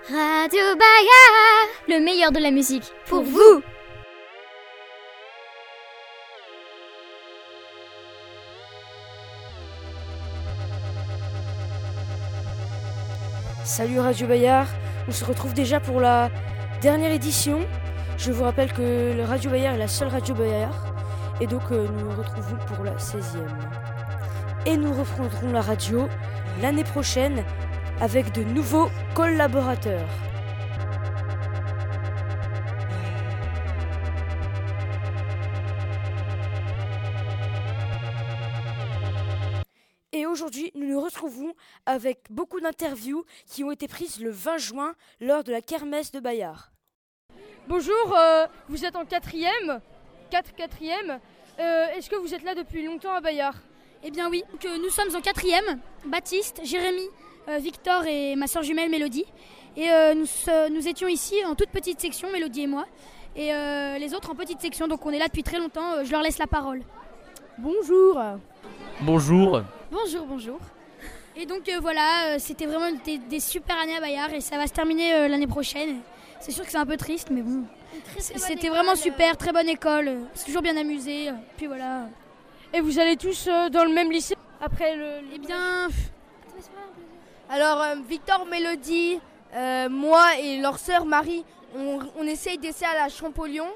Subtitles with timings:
[0.00, 3.62] Radio Bayard, le meilleur de la musique, pour vous.
[13.64, 14.66] Salut Radio Bayard,
[15.06, 16.30] on se retrouve déjà pour la
[16.80, 17.60] dernière édition.
[18.16, 20.92] Je vous rappelle que le Radio Bayard est la seule Radio Bayard
[21.40, 23.46] et donc euh, nous nous retrouvons pour la 16e.
[24.66, 26.08] Et nous reprendrons la radio
[26.60, 27.44] l'année prochaine
[28.00, 30.08] avec de nouveaux collaborateurs.
[40.14, 41.54] Et aujourd'hui, nous nous retrouvons
[41.86, 46.20] avec beaucoup d'interviews qui ont été prises le 20 juin lors de la kermesse de
[46.20, 46.70] Bayard.
[47.66, 49.80] Bonjour, euh, vous êtes en quatrième
[50.30, 51.18] 4 quatrième.
[51.60, 53.56] Euh, Est-ce que vous êtes là depuis longtemps à Bayard?
[54.02, 55.78] Eh bien oui, que nous sommes en quatrième.
[56.06, 59.24] Baptiste, Jérémy, euh, Victor et ma soeur jumelle Mélodie.
[59.76, 60.26] Et euh, nous,
[60.74, 62.86] nous étions ici en toute petite section, Mélodie et moi.
[63.34, 65.92] Et euh, les autres en petite section, donc on est là depuis très longtemps.
[65.94, 66.82] Euh, je leur laisse la parole.
[67.58, 68.20] Bonjour.
[69.00, 69.62] Bonjour.
[69.90, 70.58] Bonjour, bonjour.
[71.34, 74.56] Et donc euh, voilà, euh, c'était vraiment des, des super années à Bayard et ça
[74.58, 76.00] va se terminer euh, l'année prochaine.
[76.40, 77.64] C'est sûr que c'est un peu triste, mais bon.
[78.18, 80.08] C'était vraiment super, très bonne école.
[80.08, 81.28] euh, C'est toujours bien amusé.
[81.30, 82.08] euh, Puis voilà.
[82.74, 84.34] Et vous allez tous euh, dans le même lycée?
[84.60, 85.20] Après le.
[85.34, 85.88] Eh bien,
[87.52, 89.20] Alors, euh, Victor, Mélodie,
[89.54, 91.44] euh, moi et leur sœur Marie,
[91.76, 93.66] on, on essaye d'essayer à la Champollion.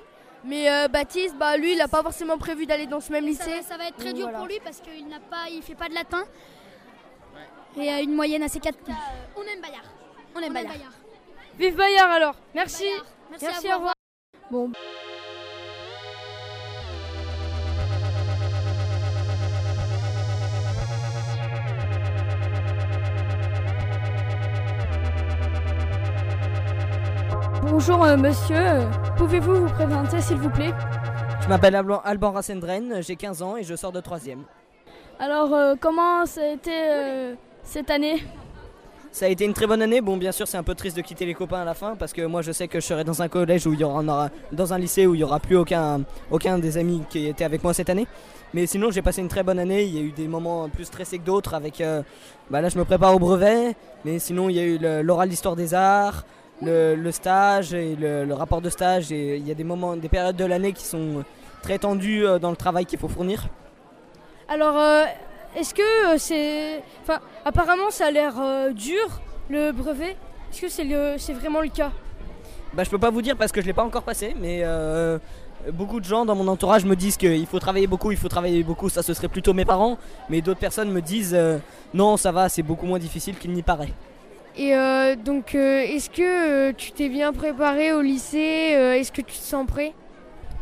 [0.44, 3.28] Mais euh, Baptiste, bah, lui, il n'a pas forcément prévu d'aller dans ce même ça,
[3.44, 3.56] lycée.
[3.56, 4.38] va, ça va être très Donc, dur voilà.
[4.38, 6.24] pour lui parce qu'il n'a pas, il fait pas de latin.
[7.76, 8.78] Et euh, une moyenne assez 4.
[9.36, 9.84] on aime Bayard.
[10.34, 10.92] On aime Bayard.
[11.58, 12.34] Vive Bayard alors.
[12.54, 12.84] Merci.
[13.30, 13.86] Merci, Merci, à au vous.
[13.86, 13.94] revoir.
[14.50, 14.70] Bon.
[27.78, 28.88] Bonjour euh, monsieur,
[29.18, 30.72] pouvez-vous vous présenter s'il vous plaît?
[31.42, 34.44] Je m'appelle Alban, Alban Rassendren, j'ai 15 ans et je sors de 3ème.
[35.18, 38.22] Alors euh, comment ça a été euh, cette année?
[39.12, 40.00] Ça a été une très bonne année.
[40.00, 42.14] Bon, bien sûr, c'est un peu triste de quitter les copains à la fin parce
[42.14, 44.72] que moi je sais que je serai dans un collège où il y aura, dans
[44.72, 46.00] un lycée où il y aura plus aucun,
[46.30, 48.06] aucun des amis qui étaient avec moi cette année.
[48.54, 49.84] Mais sinon, j'ai passé une très bonne année.
[49.84, 51.52] Il y a eu des moments plus stressés que d'autres.
[51.52, 52.02] Avec, euh,
[52.50, 53.74] bah là, je me prépare au brevet.
[54.04, 56.24] Mais sinon, il y a eu l'oral d'histoire des arts,
[56.62, 59.12] le, le stage et le, le rapport de stage.
[59.12, 61.24] Et il y a des moments, des périodes de l'année qui sont
[61.62, 63.48] très tendues euh, dans le travail qu'il faut fournir.
[64.48, 65.04] Alors euh,
[65.56, 66.82] est-ce que euh, c'est...
[67.02, 70.16] Enfin apparemment ça a l'air euh, dur le brevet.
[70.52, 71.16] Est-ce que c'est le...
[71.34, 71.90] vraiment le cas?
[72.74, 75.18] Bah, je peux pas vous dire parce que je l'ai pas encore passé, mais euh,
[75.72, 78.62] beaucoup de gens dans mon entourage me disent qu'il faut travailler beaucoup, il faut travailler
[78.62, 78.88] beaucoup.
[78.88, 81.36] Ça, ce serait plutôt mes parents, mais d'autres personnes me disent
[81.92, 83.92] non, ça va, c'est beaucoup moins difficile qu'il n'y paraît.
[84.56, 86.22] Et euh, donc, euh, est-ce que
[86.70, 89.92] euh, tu t'es bien préparé au lycée euh, Est-ce que tu te sens prêt?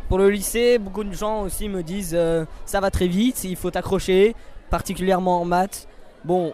[0.08, 3.56] Pour le lycée, beaucoup de gens aussi me disent euh, ça va très vite, il
[3.56, 4.34] faut t'accrocher,
[4.68, 5.88] particulièrement en maths.
[6.24, 6.52] Bon,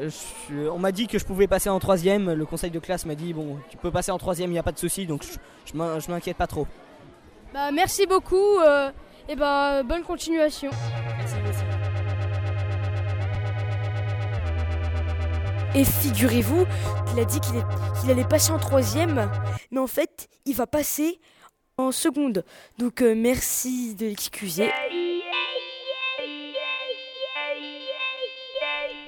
[0.00, 2.32] je- on m'a dit que je pouvais passer en troisième.
[2.32, 4.62] Le conseil de classe m'a dit bon, tu peux passer en troisième, il n'y a
[4.62, 5.38] pas de souci, donc je,
[5.70, 6.66] je m'in- je m'inquiète pas trop.
[7.54, 8.90] Bah merci beaucoup euh,
[9.28, 10.70] et bah bonne continuation.
[15.74, 16.66] Et figurez-vous
[17.08, 19.30] qu'il a dit qu'il allait passer en troisième,
[19.70, 21.18] mais en fait, il va passer
[21.78, 22.44] en seconde.
[22.78, 24.70] Donc euh, merci de l'excuser.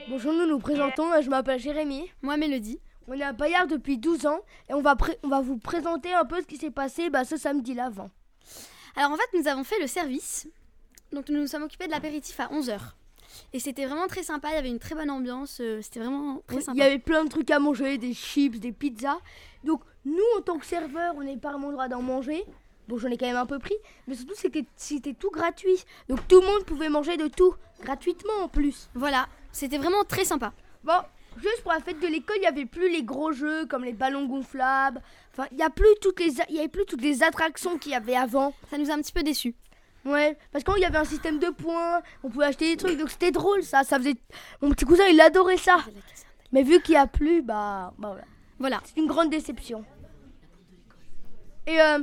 [0.09, 1.21] Bonjour, nous nous présentons.
[1.21, 2.11] Je m'appelle Jérémy.
[2.23, 2.79] Moi, Mélodie.
[3.07, 6.15] On est à Bayard depuis 12 ans et on va, pré- on va vous présenter
[6.15, 8.09] un peu ce qui s'est passé bah, ce samedi-là avant.
[8.97, 10.49] Alors en fait, nous avons fait le service.
[11.13, 12.79] Donc nous nous sommes occupés de l'apéritif à 11h.
[13.53, 16.43] Et c'était vraiment très sympa, il y avait une très bonne ambiance, euh, c'était vraiment
[16.47, 16.77] très sympa.
[16.77, 19.19] Il y avait plein de trucs à manger, des chips, des pizzas.
[19.65, 22.45] Donc nous, en tant que serveur, on n'est pas vraiment le droit d'en manger.
[22.89, 23.75] Bon, j'en ai quand même un peu pris,
[24.07, 25.85] mais surtout c'était tout gratuit.
[26.09, 28.89] Donc tout le monde pouvait manger de tout, gratuitement en plus.
[28.95, 30.53] Voilà, c'était vraiment très sympa.
[30.83, 30.99] Bon,
[31.39, 33.95] juste pour la fête de l'école, il n'y avait plus les gros jeux comme les
[33.95, 35.01] ballons gonflables.
[35.33, 37.79] Enfin, il n'y a plus toutes les a- il y avait plus toutes les attractions
[37.79, 38.53] qu'il y avait avant.
[38.71, 39.55] Ça nous a un petit peu déçus.
[40.05, 43.11] Ouais, parce qu'il y avait un système de points, on pouvait acheter des trucs, donc
[43.11, 43.85] c'était drôle ça.
[43.85, 44.17] Ça faisait
[44.61, 45.79] mon petit cousin, il adorait ça.
[46.53, 48.25] Mais vu qu'il n'y a plus, bah, bah voilà.
[48.59, 48.81] Voilà.
[48.85, 49.85] C'est une grande déception.
[51.67, 52.01] Et euh,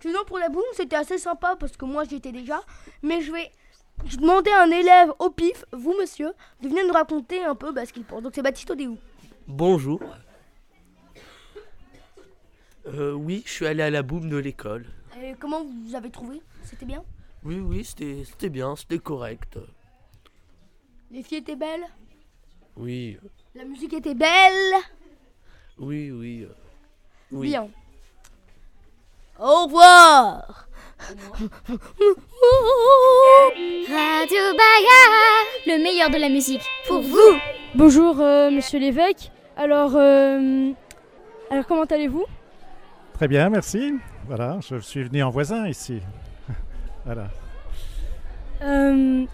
[0.00, 2.60] sinon pour la boum, c'était assez sympa parce que moi j'y étais déjà.
[3.02, 3.50] Mais je vais
[4.06, 7.72] je demandais à un élève au pif, vous monsieur, de venir nous raconter un peu
[7.72, 8.22] bah, ce qu'il pense.
[8.22, 8.98] Donc c'est Baptiste Odéou.
[9.46, 10.00] Bonjour.
[12.86, 14.86] Euh, oui, je suis allé à la boum de l'école.
[15.22, 16.42] Et comment vous avez trouvé?
[16.64, 17.04] C'était bien?
[17.44, 19.58] Oui, oui, c'était c'était bien, c'était correct.
[21.10, 21.84] Les filles étaient belles?
[22.76, 23.18] Oui,
[23.54, 24.72] La musique était belle?
[25.78, 26.42] Oui, oui.
[26.48, 26.54] euh,
[27.32, 27.48] oui.
[27.48, 27.68] Bien.
[29.38, 30.68] Au revoir.
[33.88, 36.62] Radio Bayard, le meilleur de la musique.
[36.86, 37.18] Pour vous.
[37.74, 39.30] Bonjour, euh, monsieur l'évêque.
[39.56, 40.70] Alors, euh,
[41.50, 42.24] alors comment allez-vous?
[43.14, 43.94] Très bien, merci.
[44.26, 46.00] Voilà, je suis venu en voisin ici.
[47.04, 47.28] Voilà.
[48.62, 49.26] Euh,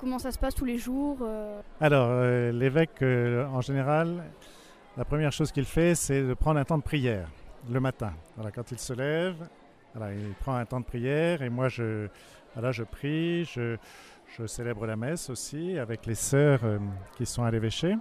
[0.00, 4.24] Comment ça se passe tous les jours euh Alors, euh, l'évêque, euh, en général,
[4.96, 7.28] la première chose qu'il fait, c'est de prendre un temps de prière
[7.70, 8.14] le matin.
[8.34, 9.36] Voilà, quand il se lève,
[9.94, 12.08] voilà, il prend un temps de prière et moi, je,
[12.54, 13.76] voilà, je prie, je,
[14.38, 16.62] je célèbre la messe aussi avec les sœurs
[17.18, 17.94] qui sont à l'évêché.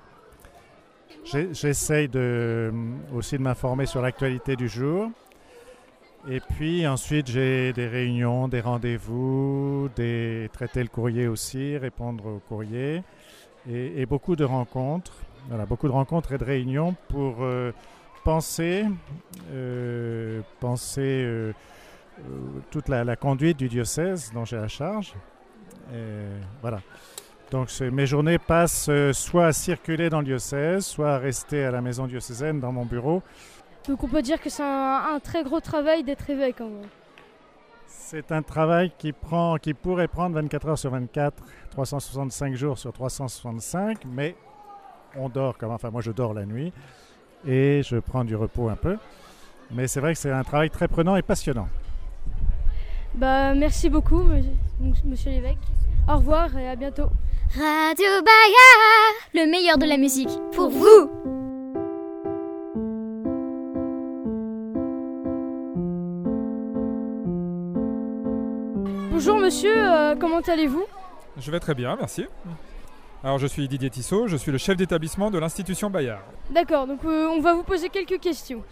[1.25, 2.71] J'essaye de,
[3.13, 5.11] aussi de m'informer sur l'actualité du jour.
[6.27, 12.39] Et puis ensuite, j'ai des réunions, des rendez-vous, des traiter le courrier aussi, répondre au
[12.39, 13.03] courrier,
[13.69, 15.13] et, beaucoup de rencontres.
[15.47, 17.71] Voilà, beaucoup de rencontres et de réunions pour euh,
[18.25, 18.85] penser,
[19.53, 21.53] euh, penser euh,
[22.69, 25.13] toute la, conduite du diocèse dont j'ai la charge.
[26.61, 26.81] Voilà.
[27.49, 31.81] Donc mes journées passent soit à circuler dans le diocèse, soit à rester à la
[31.81, 33.23] maison diocésaine dans mon bureau.
[33.89, 36.61] Donc on peut dire que c'est un, un très gros travail d'être évêque.
[36.61, 36.85] en gros.
[37.87, 42.93] C'est un travail qui, prend, qui pourrait prendre 24 heures sur 24, 365 jours sur
[42.93, 44.35] 365, mais
[45.15, 46.71] on dort comme enfin moi je dors la nuit
[47.47, 48.97] et je prends du repos un peu.
[49.71, 51.67] Mais c'est vrai que c'est un travail très prenant et passionnant.
[53.15, 54.53] Bah, merci beaucoup, monsieur,
[55.03, 55.57] monsieur l'évêque.
[56.07, 57.09] Au revoir et à bientôt.
[57.55, 60.29] Radio Bayard, le meilleur de la musique.
[60.53, 61.38] Pour vous.
[69.19, 70.85] Bonjour monsieur, euh, comment allez-vous
[71.37, 72.25] Je vais très bien, merci.
[73.21, 76.21] Alors je suis Didier Tissot, je suis le chef d'établissement de l'institution Bayard.
[76.49, 78.63] D'accord, donc euh, on va vous poser quelques questions.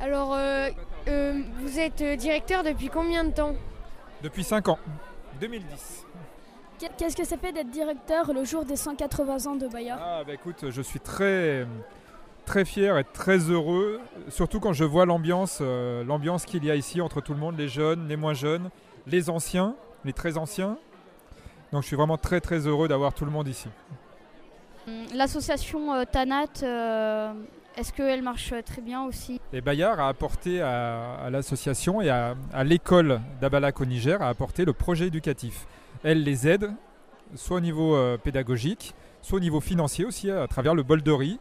[0.00, 0.70] Alors, euh,
[1.06, 3.54] euh, vous êtes directeur depuis combien de temps
[4.20, 4.80] Depuis 5 ans,
[5.40, 6.06] 2010.
[6.98, 10.34] Qu'est-ce que ça fait d'être directeur le jour des 180 ans de Bayard Ah bah
[10.34, 11.64] écoute, je suis très
[12.46, 16.76] très fier et très heureux, surtout quand je vois l'ambiance euh, l'ambiance qu'il y a
[16.76, 18.70] ici entre tout le monde, les jeunes, les moins jeunes,
[19.06, 19.74] les anciens,
[20.04, 20.76] les très anciens.
[21.72, 23.68] Donc je suis vraiment très très heureux d'avoir tout le monde ici.
[25.14, 27.32] L'association euh, Tanat, euh,
[27.76, 29.40] est-ce qu'elle marche très bien aussi?
[29.52, 34.28] Et Bayard a apporté à, à l'association et à, à l'école d'Abalak au Niger, a
[34.28, 35.66] apporté le projet éducatif.
[36.04, 36.70] Elle les aide,
[37.34, 41.12] soit au niveau euh, pédagogique, soit au niveau financier aussi, à travers le bol de
[41.12, 41.38] riz,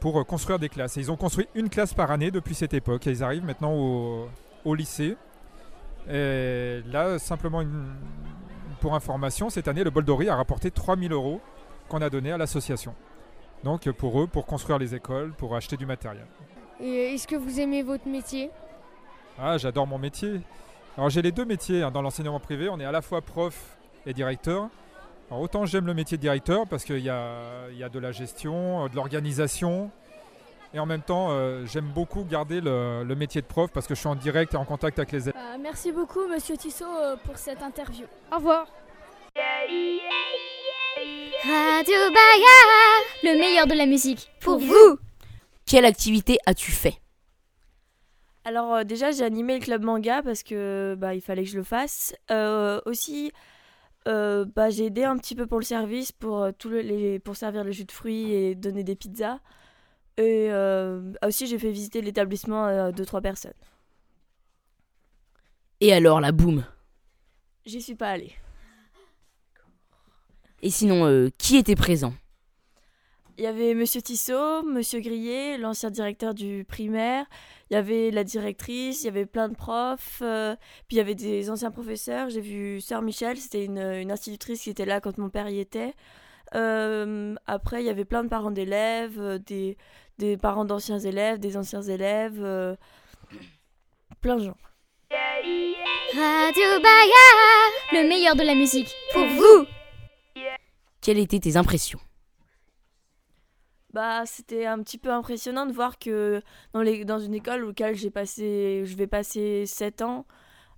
[0.00, 0.96] pour construire des classes.
[0.96, 3.06] Et ils ont construit une classe par année depuis cette époque.
[3.06, 4.26] Et ils arrivent maintenant au,
[4.64, 5.16] au lycée.
[6.12, 7.94] Et là, simplement une-
[8.80, 11.40] pour information, cette année, le bol a rapporté 3000 euros
[11.88, 12.94] qu'on a donné à l'association.
[13.62, 16.26] Donc pour eux, pour construire les écoles, pour acheter du matériel.
[16.80, 18.50] Et est-ce que vous aimez votre métier?
[19.38, 20.40] Ah, j'adore mon métier.
[20.96, 22.68] Alors j'ai les deux métiers hein, dans l'enseignement privé.
[22.70, 24.68] On est à la fois prof et directeur.
[25.30, 27.98] Alors, autant j'aime le métier de directeur parce qu'il y a, il y a de
[27.98, 29.90] la gestion, euh, de l'organisation.
[30.72, 33.94] Et en même temps, euh, j'aime beaucoup garder le, le métier de prof parce que
[33.94, 35.34] je suis en direct et en contact avec les élèves.
[35.36, 38.06] Euh, Merci beaucoup, monsieur Tissot, euh, pour cette interview.
[38.32, 38.66] Au revoir.
[41.42, 41.94] Radio
[43.22, 44.30] le meilleur de la musique.
[44.40, 44.98] Pour vous.
[45.66, 46.94] Quelle activité as-tu fait?
[48.44, 51.56] Alors euh, déjà j'ai animé le club manga parce que bah, il fallait que je
[51.58, 52.14] le fasse.
[52.30, 53.32] Euh, aussi
[54.08, 57.18] euh, bah, j'ai aidé un petit peu pour le service pour euh, tout le- les
[57.18, 59.38] pour servir le jus de fruits et donner des pizzas.
[60.20, 63.54] Et euh, aussi j'ai fait visiter l'établissement à deux trois personnes.
[65.80, 66.62] Et alors la boum
[67.64, 68.34] J'y suis pas allée.
[70.60, 72.12] Et sinon, euh, qui était présent?
[73.38, 77.24] Il y avait Monsieur Tissot, Monsieur Grillet, l'ancien directeur du primaire.
[77.70, 80.20] Il y avait la directrice, il y avait plein de profs.
[80.20, 80.54] euh,
[80.86, 82.28] puis il y avait des anciens professeurs.
[82.28, 85.60] J'ai vu Sœur Michel, c'était une, une institutrice qui était là quand mon père y
[85.60, 85.94] était.
[86.54, 89.76] Euh, après, il y avait plein de parents d'élèves, euh, des,
[90.18, 92.42] des parents d'anciens élèves, des anciens élèves.
[92.42, 92.74] euh,
[94.20, 94.56] plein de gens.
[96.12, 96.62] Radio
[97.92, 98.92] le meilleur de la musique.
[99.12, 99.66] Pour vous.
[101.00, 102.00] Quelles étaient tes impressions?
[103.92, 106.42] Bah, c'était un petit peu impressionnant de voir que
[106.72, 110.26] dans, les, dans une école auquel j'ai passé, je vais passer 7 ans,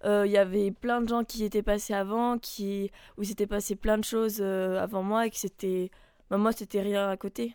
[0.04, 3.76] euh, il y avait plein de gens qui étaient passés avant, qui, où s'était passé
[3.76, 5.90] plein de choses euh, avant moi et que c'était.
[6.30, 7.54] Bah, moi, c'était rien à côté.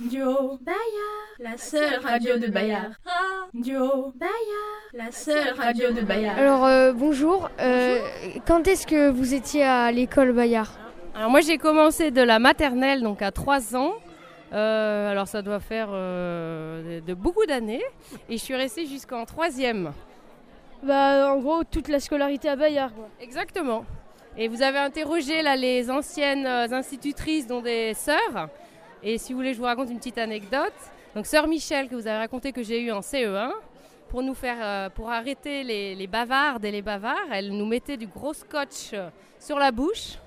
[0.00, 2.92] Radio Bayard, la seule radio de Bayard.
[3.54, 6.36] Radio Bayard, la seule radio de Bayard.
[6.38, 7.48] Alors, euh, bonjour.
[7.60, 7.98] Euh,
[8.46, 10.70] quand est-ce que vous étiez à l'école Bayard?
[11.14, 13.94] Alors moi j'ai commencé de la maternelle, donc à 3 ans,
[14.52, 17.82] Euh, alors ça doit faire euh, de, de beaucoup d'années.
[18.28, 19.92] Et je suis restée jusqu'en troisième.
[20.84, 22.92] Bah, en gros, toute la scolarité à Bayard.
[22.94, 23.08] quoi.
[23.20, 23.86] Exactement.
[24.36, 28.50] Et vous avez interrogé là les anciennes euh, institutrices, dont des sœurs.
[29.02, 30.74] Et si vous voulez, je vous raconte une petite anecdote.
[31.14, 33.50] Donc, sœur Michel, que vous avez raconté que j'ai eu en CE1,
[34.08, 37.96] pour nous faire, euh, pour arrêter les, les bavardes et les bavards, elle nous mettait
[37.96, 39.08] du gros scotch euh,
[39.40, 40.18] sur la bouche.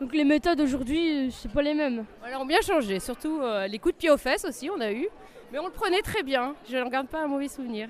[0.00, 2.04] Donc les méthodes aujourd'hui, c'est pas les mêmes.
[2.24, 4.92] Elles ont bien changé, surtout euh, les coups de pied aux fesses aussi, on a
[4.92, 5.08] eu.
[5.50, 7.88] Mais on le prenait très bien, je n'en garde pas un mauvais souvenir.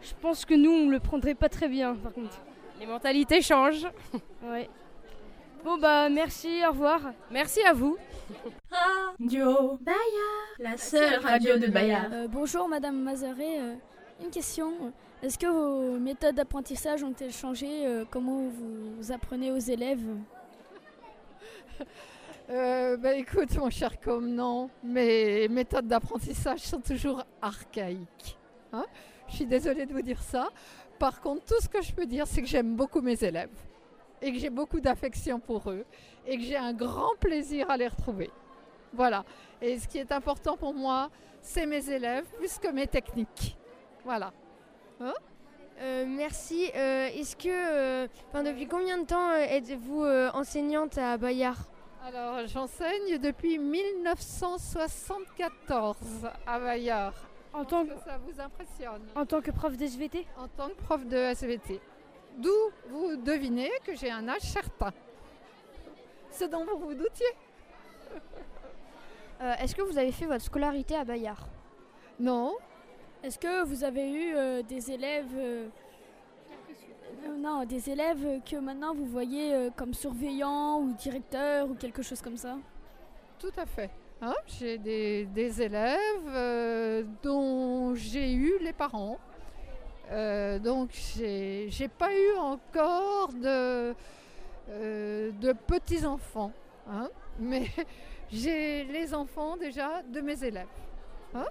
[0.00, 2.40] Je pense que nous, on le prendrait pas très bien, par contre.
[2.80, 3.86] Les mentalités changent.
[4.44, 4.68] Ouais.
[5.64, 7.00] Bon bah merci, au revoir.
[7.32, 7.98] Merci à vous.
[9.18, 12.12] Radio Bayard, la seule radio de Bayard.
[12.12, 13.74] Euh, bonjour Madame Mazaret, Euh,
[14.22, 14.70] une question.
[15.20, 20.06] Est-ce que vos méthodes d'apprentissage ont-elles changé Euh, Comment vous apprenez aux élèves?
[22.50, 24.70] Euh, bah, écoute, mon cher Com, non.
[24.82, 28.38] Mes méthodes d'apprentissage sont toujours archaïques.
[28.72, 28.86] hein.
[29.28, 30.48] Je suis désolée de vous dire ça.
[30.98, 33.50] Par contre, tout ce que je peux dire, c'est que j'aime beaucoup mes élèves
[34.20, 35.84] et que j'ai beaucoup d'affection pour eux
[36.26, 38.30] et que j'ai un grand plaisir à les retrouver.
[38.92, 39.24] Voilà.
[39.60, 43.56] Et ce qui est important pour moi, c'est mes élèves plus que mes techniques.
[44.04, 44.32] Voilà.
[45.00, 45.14] Hein?
[45.80, 46.70] Euh, merci.
[46.74, 48.08] Euh, Est-ce que, euh,
[48.42, 50.04] depuis combien de temps êtes-vous
[50.34, 51.58] enseignante à Bayard?
[52.04, 55.96] Alors, j'enseigne depuis 1974
[56.46, 57.14] à Bayard.
[57.52, 59.02] En tant que ça vous impressionne.
[59.14, 61.80] En tant que prof d'SVT En tant que prof de SVT.
[62.38, 62.50] D'où
[62.90, 64.92] vous devinez que j'ai un âge certain.
[66.30, 67.26] Ce dont vous vous doutiez.
[69.40, 71.46] Euh, Est-ce que vous avez fait votre scolarité à Bayard?
[72.18, 72.56] Non.
[73.22, 75.68] Est-ce que vous avez eu euh, des élèves euh,
[77.36, 82.36] non, des élèves que maintenant vous voyez comme surveillants ou directeurs ou quelque chose comme
[82.36, 82.56] ça?
[83.38, 83.90] Tout à fait.
[84.20, 85.98] Hein, j'ai des, des élèves
[86.28, 89.18] euh, dont j'ai eu les parents.
[90.10, 93.94] Euh, donc j'ai j'ai pas eu encore de,
[94.70, 96.52] euh, de petits-enfants.
[96.90, 97.08] hein,
[97.38, 97.66] mais
[98.32, 100.66] j'ai les enfants déjà de mes élèves.
[101.34, 101.46] Hein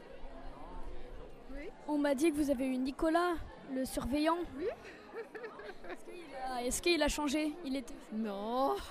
[1.88, 3.36] On m'a dit que vous avez eu Nicolas,
[3.74, 4.40] le surveillant.
[4.58, 4.66] Oui.
[6.64, 7.54] Est-ce qu'il a changé?
[7.66, 7.94] Il était.
[8.14, 8.76] Non.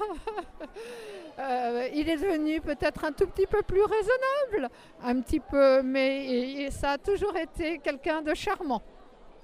[1.39, 4.71] Euh, il est devenu peut-être un tout petit peu plus raisonnable,
[5.03, 8.81] un petit peu, mais ça a toujours été quelqu'un de charmant.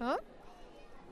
[0.01, 0.17] Hein?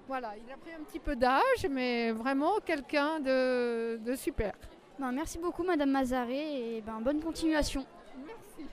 [0.08, 4.54] Voilà, il a pris un petit peu d'âge, mais vraiment quelqu'un de, de super.
[4.98, 7.84] Ben, Merci beaucoup, Madame Mazaret, et ben, bonne continuation.
[8.26, 8.70] Merci.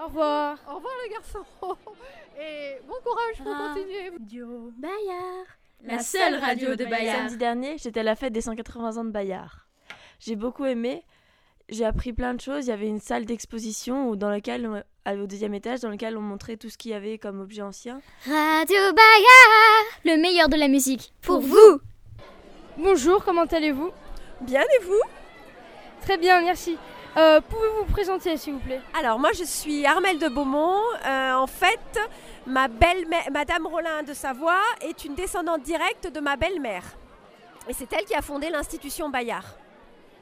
[0.00, 0.58] Au revoir.
[0.68, 1.44] Au revoir les garçons.
[2.40, 3.72] Et bon courage pour Ah.
[3.74, 4.10] continuer.
[4.10, 5.46] Radio Bayard,
[5.84, 7.16] La seule radio de Bayard.
[7.18, 9.66] Samedi dernier, j'étais à la fête des 180 ans de Bayard.
[10.18, 11.04] J'ai beaucoup aimé.
[11.68, 12.66] J'ai appris plein de choses.
[12.66, 16.20] Il y avait une salle d'exposition où- dans laquelle, au deuxième étage, dans lequel on
[16.22, 18.00] montrait tout ce qu'il y avait comme objet ancien.
[18.24, 21.12] Radio Bayard, le meilleur de la musique.
[21.22, 21.80] Pour vous.
[22.78, 23.90] Bonjour, comment allez-vous?
[24.42, 25.00] Bien et vous?
[26.02, 26.76] Très bien, merci.
[27.16, 30.80] Euh, Pouvez-vous vous présenter, s'il vous plaît Alors moi je suis Armelle de Beaumont.
[31.06, 31.98] Euh, en fait,
[32.46, 36.84] ma belle-mère, Madame Rollin de Savoie, est une descendante directe de ma belle-mère.
[37.68, 39.46] Et c'est elle qui a fondé l'institution Bayard.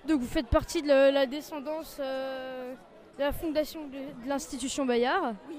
[0.06, 2.74] Donc vous faites partie de la, la descendance euh,
[3.18, 5.56] de la fondation de, de l'institution Bayard Oui.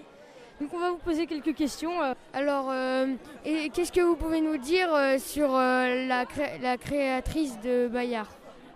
[0.62, 1.92] Donc on va vous poser quelques questions.
[2.34, 3.08] Alors, euh,
[3.44, 7.90] et qu'est-ce que vous pouvez nous dire euh, sur euh, la, cré- la créatrice de
[7.90, 8.30] Bayard?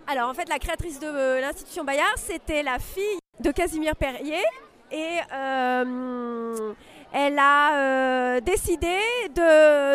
[0.06, 4.42] Alors en fait, la créatrice de euh, l'institution Bayard, c'était la fille de Casimir Perrier.
[4.92, 6.72] Et euh,
[7.12, 8.96] elle a euh, décidé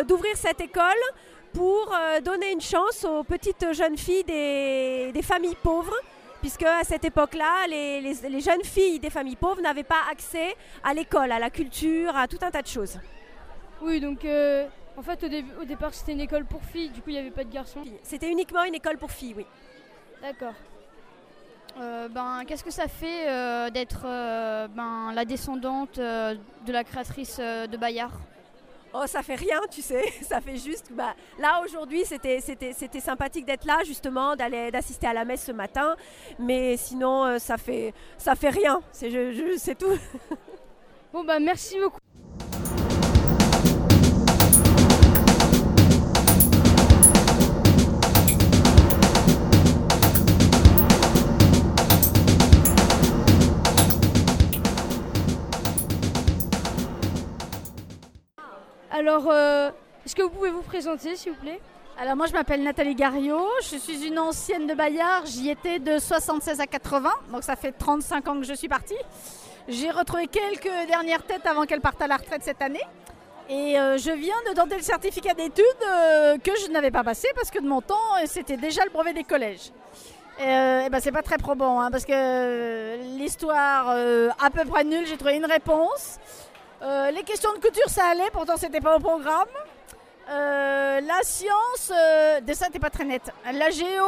[0.06, 0.94] d'ouvrir cette école
[1.52, 5.94] pour euh, donner une chance aux petites jeunes filles des, des familles pauvres.
[6.40, 10.54] Puisque à cette époque-là, les, les- les jeunes filles des familles pauvres n'avaient pas accès
[10.84, 12.98] à l'école, à la culture, à tout un tas de choses.
[13.82, 14.20] Oui, donc
[14.96, 15.22] en fait
[15.60, 17.82] au départ c'était une école pour filles, du coup il n'y avait pas de garçons.
[18.02, 19.46] C'était uniquement une école pour filles, oui.
[20.26, 20.54] D'accord.
[21.78, 27.38] Euh, ben, Qu'est-ce que ça fait euh, d'être euh, ben, la descendante de la créatrice
[27.38, 28.12] de Bayard?
[28.94, 30.04] Oh, ça fait rien, tu sais.
[30.22, 30.86] Ça fait juste.
[30.92, 35.44] Bah, là, aujourd'hui, c'était, c'était, c'était sympathique d'être là, justement, d'aller, d'assister à la messe
[35.44, 35.96] ce matin.
[36.38, 38.80] Mais sinon, ça fait, ça fait rien.
[38.92, 39.92] C'est, je, je- c'est tout.
[41.12, 41.98] Bon bah merci beaucoup.
[58.90, 59.70] Alors, euh,
[60.04, 61.60] est-ce que vous pouvez vous présenter, s'il vous plaît?
[61.98, 65.98] Alors moi je m'appelle Nathalie Gariot, je suis une ancienne de Bayard, j'y étais de
[65.98, 68.98] 76 à 80, donc ça fait 35 ans que je suis partie.
[69.66, 72.84] J'ai retrouvé quelques dernières têtes avant qu'elles partent à la retraite cette année.
[73.48, 77.28] Et euh, je viens de tenter le certificat d'études euh, que je n'avais pas passé
[77.34, 79.72] parce que de mon temps, euh, c'était déjà le brevet des collèges.
[80.38, 85.06] Et, et ben c'est pas très probant hein, parce que l'histoire à peu près nulle,
[85.06, 86.18] j'ai trouvé une réponse.
[86.82, 89.48] Les questions de couture, ça allait, pourtant c'était pas au programme.
[90.28, 91.92] la science,
[92.42, 93.32] dessin n'était pas très net.
[93.52, 94.04] La géo,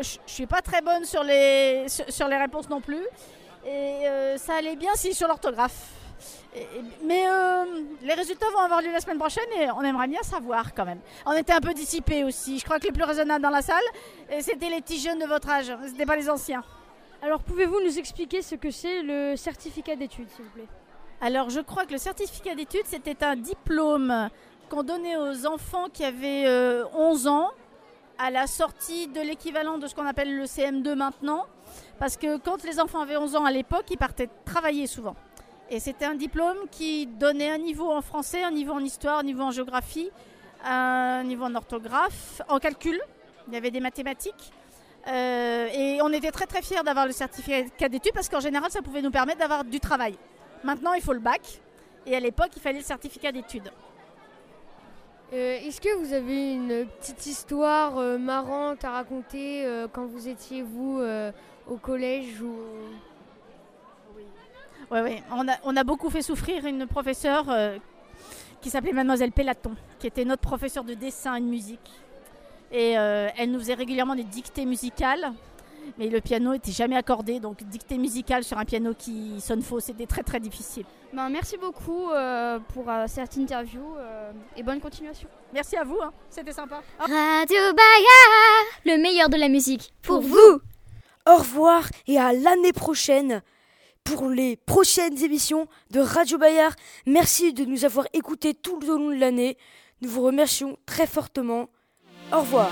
[0.00, 3.06] je suis pas très bonne sur les, sur, les réponses non plus.
[3.66, 4.04] Et
[4.36, 5.94] ça allait bien si sur l'orthographe.
[7.02, 7.64] Mais euh,
[8.02, 11.00] les résultats vont avoir lieu la semaine prochaine et on aimerait bien savoir quand même.
[11.26, 12.58] On était un peu dissipés aussi.
[12.58, 13.82] Je crois que les plus raisonnables dans la salle,
[14.40, 16.62] c'était les petits jeunes de votre âge, ce n'était pas les anciens.
[17.22, 20.68] Alors pouvez-vous nous expliquer ce que c'est le certificat d'études, s'il vous plaît?
[21.20, 24.28] Alors je crois que le certificat d'études, c'était un diplôme
[24.68, 26.46] qu'on donnait aux enfants qui avaient
[26.94, 27.50] 11 euh, ans
[28.18, 31.46] à la sortie de l'équivalent de ce qu'on appelle le CM2 maintenant.
[31.98, 35.16] Parce que quand les enfants avaient 11 ans à l'époque, ils partaient travailler souvent.
[35.70, 39.22] Et c'était un diplôme qui donnait un niveau en français, un niveau en histoire, un
[39.22, 40.10] niveau en géographie,
[40.64, 43.00] un niveau en orthographe, en calcul.
[43.48, 44.52] Il y avait des mathématiques.
[45.06, 48.82] Euh, et on était très très fiers d'avoir le certificat d'études parce qu'en général, ça
[48.82, 50.16] pouvait nous permettre d'avoir du travail.
[50.64, 51.60] Maintenant, il faut le bac.
[52.06, 53.70] Et à l'époque, il fallait le certificat d'études.
[55.32, 60.62] Euh, est-ce que vous avez une petite histoire euh, marrante à raconter quand vous étiez,
[60.62, 61.00] vous,
[61.66, 62.56] au collège ou
[64.90, 65.22] oui, oui.
[65.32, 67.78] On a, on a beaucoup fait souffrir une professeure euh,
[68.60, 71.90] qui s'appelait Mademoiselle Pélaton, qui était notre professeure de dessin et de musique.
[72.70, 75.32] Et euh, elle nous faisait régulièrement des dictées musicales.
[75.98, 79.80] Mais le piano n'était jamais accordé, donc dictée musicale sur un piano qui sonne faux,
[79.80, 80.84] c'était très très difficile.
[81.12, 83.82] Ben, merci beaucoup euh, pour cette interview
[84.56, 85.28] et bonne continuation.
[85.52, 86.12] Merci à vous, hein.
[86.28, 86.82] c'était sympa.
[86.98, 87.08] Radio
[87.56, 90.60] Bayard, le meilleur de la musique, pour vous.
[91.26, 93.42] Au revoir et à l'année prochaine
[94.04, 96.74] pour les prochaines émissions de Radio Bayard.
[97.06, 99.56] Merci de nous avoir écoutés tout au long de l'année.
[100.02, 101.70] Nous vous remercions très fortement.
[102.30, 102.70] Au revoir.